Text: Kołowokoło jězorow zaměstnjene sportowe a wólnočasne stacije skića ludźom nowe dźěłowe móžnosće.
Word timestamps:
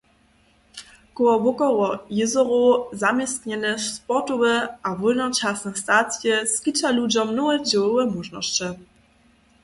Kołowokoło 1.13 1.87
jězorow 2.19 2.69
zaměstnjene 3.01 3.71
sportowe 3.91 4.77
a 4.83 4.89
wólnočasne 5.01 5.71
stacije 5.83 6.35
skića 6.53 6.89
ludźom 6.99 7.27
nowe 7.37 7.55
dźěłowe 7.67 8.03
móžnosće. 8.13 8.67